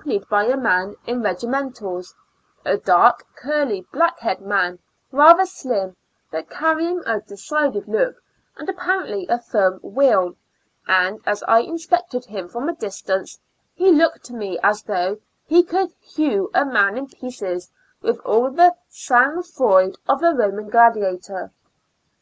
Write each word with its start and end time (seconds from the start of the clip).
J 0.00 0.04
g 0.04 0.12
3 0.12 0.14
iiiecl 0.24 0.28
by 0.30 0.44
a 0.46 0.56
man 0.56 0.96
in 1.04 1.20
regimentals; 1.22 2.14
a 2.64 2.78
dark, 2.78 3.26
curly 3.36 3.82
black 3.92 4.18
baired 4.22 4.40
man, 4.40 4.78
ratber 5.12 5.44
slim, 5.46 5.94
but 6.30 6.48
carrying 6.48 7.02
a 7.04 7.20
decided 7.20 7.86
look 7.86 8.14
and 8.56 8.66
apparently 8.70 9.26
a 9.28 9.38
firm 9.38 9.78
will, 9.82 10.36
and, 10.88 11.20
as 11.26 11.42
I 11.42 11.58
inspected 11.58 12.24
bim 12.32 12.48
from 12.48 12.70
a 12.70 12.74
distance, 12.76 13.38
be 13.76 13.92
looked 13.92 14.24
to 14.24 14.32
me, 14.32 14.58
as 14.62 14.82
tbougb 14.84 15.20
be 15.50 15.62
could 15.62 15.92
bew 16.16 16.50
a 16.54 16.64
man 16.64 16.96
in 16.96 17.06
pieces 17.08 17.70
witb 18.02 18.22
all 18.24 18.50
tbe 18.50 18.72
sang 18.88 19.42
froid 19.42 19.96
of 20.08 20.22
a 20.22 20.32
Eoman 20.32 20.70
gladiator. 20.70 21.52